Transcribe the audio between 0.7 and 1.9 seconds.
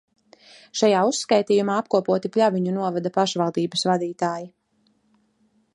Šajā uzskaitījumā